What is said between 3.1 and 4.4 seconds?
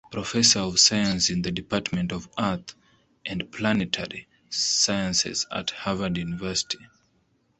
and Planetary